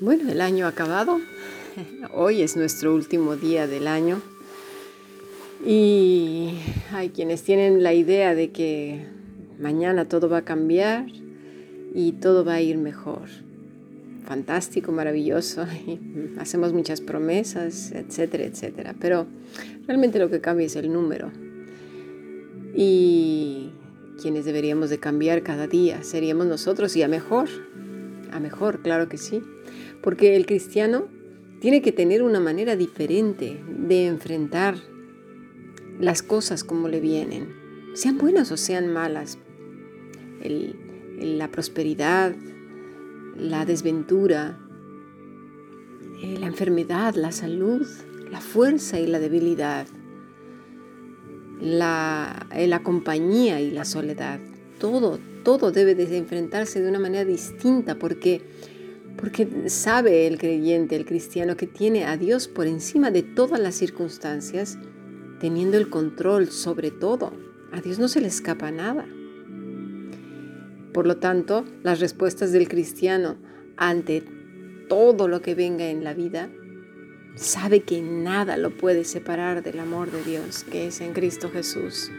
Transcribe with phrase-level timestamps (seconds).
[0.00, 1.20] Bueno, el año acabado.
[2.14, 4.22] Hoy es nuestro último día del año.
[5.62, 6.54] Y
[6.90, 9.04] hay quienes tienen la idea de que
[9.58, 11.04] mañana todo va a cambiar
[11.94, 13.28] y todo va a ir mejor.
[14.24, 15.66] Fantástico, maravilloso.
[16.38, 18.94] hacemos muchas promesas, etcétera, etcétera.
[18.98, 19.26] Pero
[19.86, 21.30] realmente lo que cambia es el número.
[22.74, 23.68] Y
[24.18, 27.50] quienes deberíamos de cambiar cada día seríamos nosotros y a mejor.
[28.32, 29.42] A mejor, claro que sí.
[30.02, 31.08] Porque el cristiano
[31.60, 34.76] tiene que tener una manera diferente de enfrentar
[35.98, 37.54] las cosas como le vienen,
[37.94, 39.38] sean buenas o sean malas.
[40.42, 42.34] la prosperidad,
[43.36, 44.58] la desventura,
[46.22, 47.86] eh, la enfermedad, la salud,
[48.30, 49.86] la fuerza y la debilidad,
[51.60, 54.40] la, eh, la compañía y la soledad.
[54.78, 58.42] Todo, todo debe de enfrentarse de una manera distinta porque
[59.16, 63.74] porque sabe el creyente, el cristiano, que tiene a Dios por encima de todas las
[63.74, 64.78] circunstancias,
[65.40, 67.32] teniendo el control sobre todo.
[67.70, 69.06] A Dios no se le escapa nada.
[70.94, 73.36] Por lo tanto, las respuestas del cristiano
[73.76, 74.22] ante
[74.88, 76.50] todo lo que venga en la vida,
[77.34, 82.10] sabe que nada lo puede separar del amor de Dios que es en Cristo Jesús.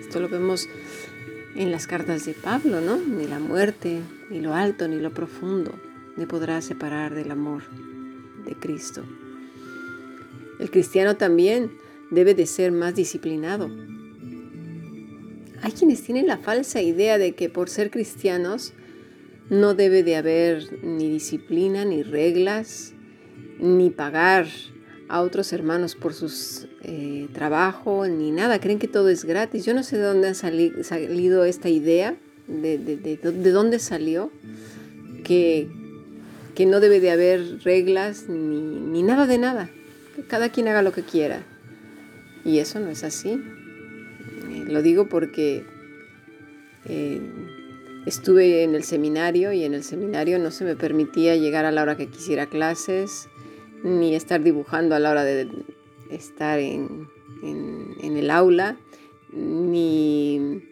[0.00, 0.68] Esto lo vemos
[1.56, 2.96] en las cartas de Pablo, ¿no?
[2.96, 5.72] Ni la muerte, ni lo alto, ni lo profundo
[6.16, 7.62] me podrá separar del amor
[8.44, 9.02] de Cristo.
[10.60, 11.72] El cristiano también
[12.10, 13.70] debe de ser más disciplinado.
[15.62, 18.72] Hay quienes tienen la falsa idea de que por ser cristianos
[19.50, 22.92] no debe de haber ni disciplina, ni reglas,
[23.58, 24.46] ni pagar
[25.14, 28.58] a otros hermanos por sus eh, trabajo, ni nada.
[28.58, 29.64] Creen que todo es gratis.
[29.64, 32.16] Yo no sé de dónde ha salido esta idea,
[32.48, 34.32] de, de dónde salió,
[35.22, 35.68] que,
[36.56, 39.70] que no debe de haber reglas ni, nada de nada,
[40.16, 41.44] que cada quien haga lo que quiera.
[42.44, 43.30] Y eso no es así.
[43.30, 45.64] Eh, lo digo porque
[46.86, 47.20] eh,
[48.04, 51.82] estuve en el seminario y en el seminario no se me permitía llegar a la
[51.82, 53.28] hora que quisiera clases,
[53.84, 55.48] ni estar dibujando a la hora de
[56.10, 57.08] estar en,
[58.00, 58.76] el aula,
[59.32, 60.62] ni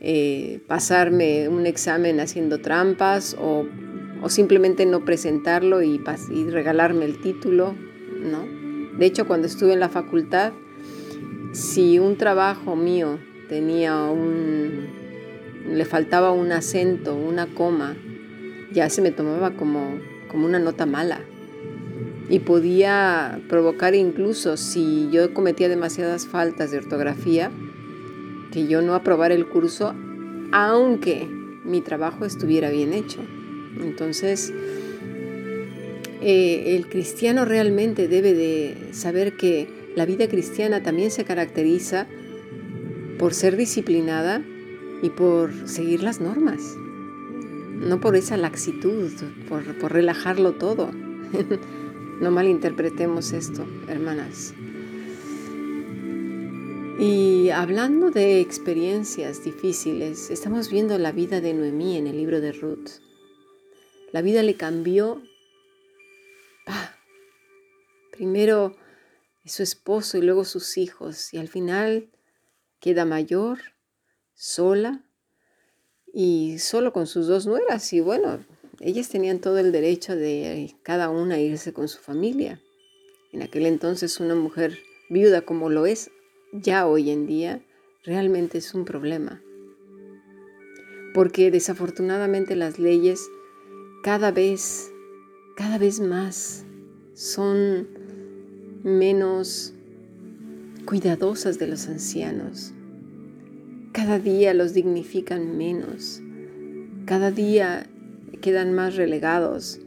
[0.00, 3.66] eh, pasarme un examen haciendo trampas o
[4.22, 6.00] o simplemente no presentarlo y,
[6.50, 7.74] regalarme el título,
[8.20, 8.46] ¿no?
[8.98, 10.52] De hecho, cuando estuve en la facultad,
[11.52, 13.18] si un trabajo mío
[13.48, 14.88] tenía un,
[15.68, 17.96] le faltaba un acento, una coma,
[18.72, 21.20] ya se me tomaba como, como una nota mala.
[22.28, 27.50] Y podía provocar incluso, si yo cometía demasiadas faltas de ortografía,
[28.52, 29.94] que yo no aprobara el curso,
[30.50, 31.28] aunque
[31.64, 33.20] mi trabajo estuviera bien hecho.
[33.80, 34.52] Entonces,
[36.22, 42.06] eh, el cristiano realmente debe de saber que la vida cristiana también se caracteriza
[43.18, 44.42] por ser disciplinada
[45.02, 46.76] y por seguir las normas,
[47.74, 49.10] no por esa laxitud,
[49.48, 50.90] por, por relajarlo todo.
[52.20, 54.54] no malinterpretemos esto, hermanas.
[56.98, 62.52] Y hablando de experiencias difíciles, estamos viendo la vida de Noemí en el libro de
[62.52, 62.88] Ruth.
[64.12, 65.22] La vida le cambió.
[68.12, 68.74] Primero
[69.44, 71.32] su esposo y luego sus hijos.
[71.34, 72.08] Y al final
[72.80, 73.58] queda mayor,
[74.34, 75.04] sola
[76.12, 77.92] y solo con sus dos nueras.
[77.92, 78.44] Y bueno,
[78.80, 82.60] ellas tenían todo el derecho de cada una irse con su familia.
[83.32, 84.78] En aquel entonces una mujer
[85.08, 86.10] viuda como lo es
[86.52, 87.62] ya hoy en día
[88.04, 89.42] realmente es un problema.
[91.14, 93.20] Porque desafortunadamente las leyes
[94.02, 94.92] cada vez,
[95.56, 96.64] cada vez más
[97.14, 97.88] son
[98.82, 99.72] menos
[100.84, 102.72] cuidadosas de los ancianos.
[103.92, 106.20] Cada día los dignifican menos.
[107.06, 107.88] Cada día
[108.46, 109.80] quedan más relegados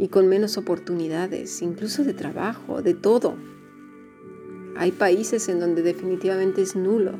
[0.00, 3.36] y con menos oportunidades, incluso de trabajo, de todo.
[4.76, 7.12] Hay países en donde definitivamente es nulo.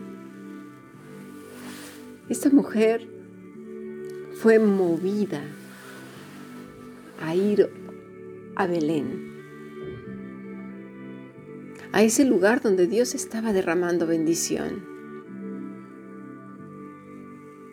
[2.29, 3.07] Esta mujer
[4.43, 5.45] fue movida
[7.23, 7.71] a ir
[8.57, 9.33] a Belén,
[11.93, 14.85] a ese lugar donde Dios estaba derramando bendición.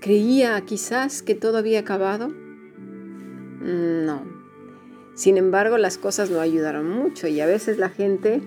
[0.02, 2.32] ¿Creía quizás que todo había acabado?
[3.62, 4.24] No.
[5.14, 8.42] Sin embargo, las cosas no ayudaron mucho y a veces la gente,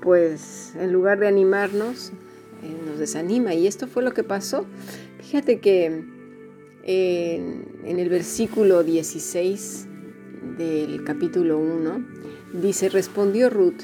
[0.00, 2.12] pues, en lugar de animarnos,
[2.62, 3.54] eh, nos desanima.
[3.54, 4.66] Y esto fue lo que pasó.
[5.20, 5.86] Fíjate que
[6.82, 9.86] en, el versículo 16
[10.56, 12.06] del capítulo 1,
[12.54, 13.82] dice, respondió Ruth,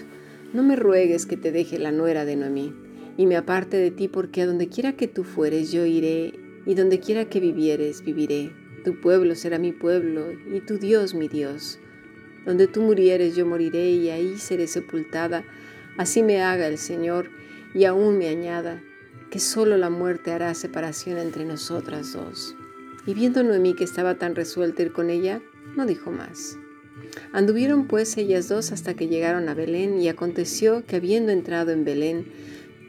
[0.52, 2.74] no me ruegues que te deje la nuera de Noemí
[3.16, 6.32] y me aparte de ti, porque a donde quiera que tú fueres yo iré,
[6.64, 8.52] y donde quiera que vivieres viviré.
[8.84, 11.78] Tu pueblo será mi pueblo, y tu Dios mi Dios.
[12.44, 15.44] Donde tú murieres yo moriré, y ahí seré sepultada.
[15.96, 17.30] Así me haga el Señor,
[17.74, 18.82] y aún me añada,
[19.30, 22.56] que solo la muerte hará separación entre nosotras dos.
[23.06, 25.40] Y viendo Noemí que estaba tan resuelta ir con ella,
[25.76, 26.58] no dijo más.
[27.32, 31.84] Anduvieron pues ellas dos hasta que llegaron a Belén, y aconteció que habiendo entrado en
[31.84, 32.26] Belén,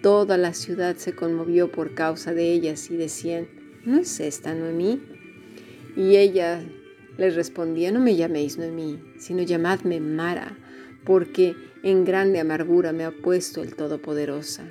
[0.01, 3.47] toda la ciudad se conmovió por causa de ellas y decían,
[3.85, 5.01] ¿no es esta Noemí?
[5.95, 6.63] Y ella
[7.17, 10.57] les respondía, no me llaméis Noemí, sino llamadme Mara,
[11.05, 14.65] porque en grande amargura me ha puesto el Todopoderosa.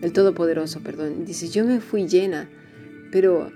[0.00, 1.24] El Todopoderoso, perdón.
[1.24, 2.48] Dice, yo me fui llena,
[3.10, 3.50] pero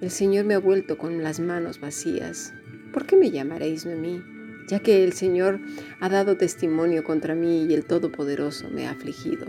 [0.00, 2.52] el Señor me ha vuelto con las manos vacías.
[2.92, 4.22] ¿Por qué me llamaréis Noemí?
[4.68, 5.60] Ya que el Señor
[6.00, 9.46] ha dado testimonio contra mí y el Todopoderoso me ha afligido.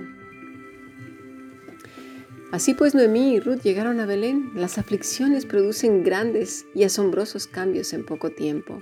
[2.53, 4.51] Así pues Noemí y Ruth llegaron a Belén.
[4.53, 8.79] Las aflicciones producen grandes y asombrosos cambios en poco tiempo.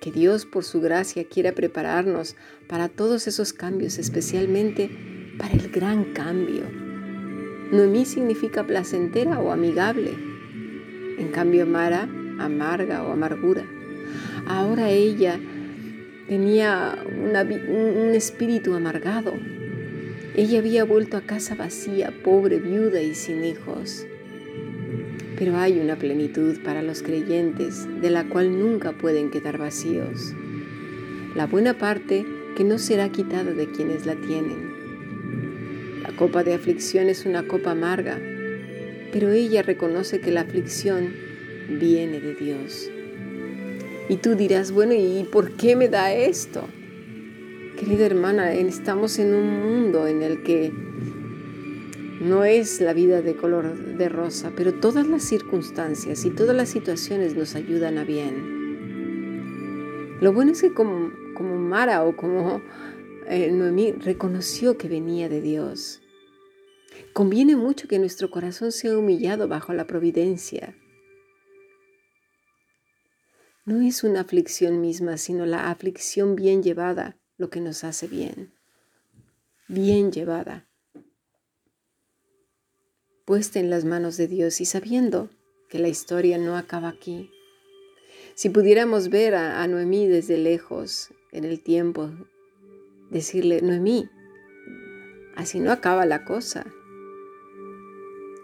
[0.00, 2.36] Que Dios por su gracia quiera prepararnos
[2.68, 4.88] para todos esos cambios, especialmente
[5.36, 6.62] para el gran cambio.
[7.72, 10.12] Noemí significa placentera o amigable.
[11.18, 12.02] En cambio, Mara,
[12.38, 13.64] amarga o amargura.
[14.46, 15.40] Ahora ella
[16.28, 19.34] tenía un espíritu amargado.
[20.36, 24.04] Ella había vuelto a casa vacía, pobre, viuda y sin hijos.
[25.38, 30.34] Pero hay una plenitud para los creyentes de la cual nunca pueden quedar vacíos.
[31.36, 32.26] La buena parte
[32.56, 36.02] que no será quitada de quienes la tienen.
[36.02, 38.18] La copa de aflicción es una copa amarga,
[39.12, 41.14] pero ella reconoce que la aflicción
[41.68, 42.90] viene de Dios.
[44.08, 46.68] Y tú dirás, bueno, ¿y por qué me da esto?
[47.78, 50.72] Querida hermana, estamos en un mundo en el que
[52.20, 56.68] no es la vida de color de rosa, pero todas las circunstancias y todas las
[56.68, 58.54] situaciones nos ayudan a bien.
[60.20, 62.62] Lo bueno es que como, como Mara o como
[63.26, 66.00] eh, Noemí reconoció que venía de Dios.
[67.12, 70.76] Conviene mucho que nuestro corazón sea humillado bajo la providencia.
[73.64, 78.52] No es una aflicción misma, sino la aflicción bien llevada lo que nos hace bien.
[79.68, 80.68] Bien llevada.
[83.24, 85.30] Puesta en las manos de Dios y sabiendo
[85.68, 87.30] que la historia no acaba aquí.
[88.34, 92.10] Si pudiéramos ver a, Noemí desde lejos en el tiempo
[93.10, 94.08] decirle, Noemí,
[95.36, 96.66] así no acaba la cosa.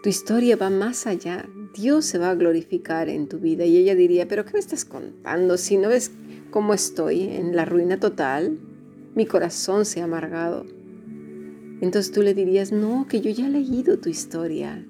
[0.01, 1.47] Tu historia va más allá.
[1.75, 3.65] Dios se va a glorificar en tu vida.
[3.65, 5.57] Y ella diría, pero ¿qué me estás contando?
[5.57, 6.11] Si no ves
[6.49, 8.57] cómo estoy en la ruina total,
[9.15, 10.65] mi corazón se ha amargado.
[11.81, 14.85] Entonces tú le dirías, no, que yo ya he leído tu historia,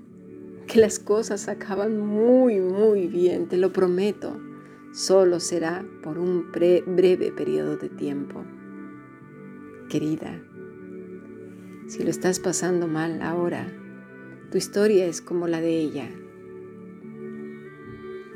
[0.68, 4.39] que las cosas acaban muy, muy bien, te lo prometo.
[4.94, 8.44] Solo será por un breve periodo de tiempo
[9.91, 10.41] querida.
[11.88, 13.67] Si lo estás pasando mal ahora,
[14.50, 16.09] tu historia es como la de ella.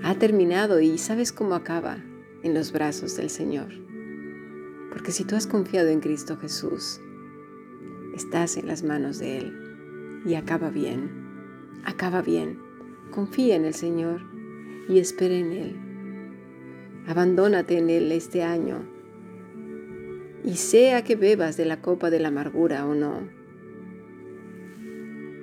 [0.04, 2.04] Ha terminado y sabes cómo acaba
[2.44, 3.85] en los brazos del Señor.
[4.96, 7.02] Porque si tú has confiado en Cristo Jesús,
[8.16, 11.12] estás en las manos de Él y acaba bien.
[11.84, 12.58] Acaba bien.
[13.12, 14.22] Confía en el Señor
[14.88, 15.76] y espera en Él.
[17.08, 18.86] Abandónate en Él este año
[20.46, 23.28] y sea que bebas de la copa de la amargura o no,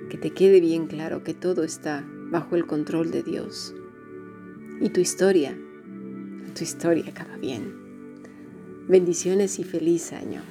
[0.09, 3.75] que te quede bien claro que todo está bajo el control de Dios.
[4.81, 5.55] Y tu historia,
[6.55, 7.82] tu historia acaba bien.
[8.87, 10.41] Bendiciones y feliz año.